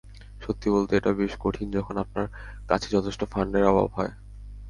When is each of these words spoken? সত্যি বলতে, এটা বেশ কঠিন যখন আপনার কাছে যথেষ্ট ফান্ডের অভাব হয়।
সত্যি 0.41 0.67
বলতে, 0.69 0.93
এটা 0.95 1.11
বেশ 1.19 1.33
কঠিন 1.39 1.67
যখন 1.71 1.95
আপনার 2.03 2.25
কাছে 2.69 2.87
যথেষ্ট 2.95 3.21
ফান্ডের 3.31 3.69
অভাব 3.71 3.87
হয়। 3.97 4.11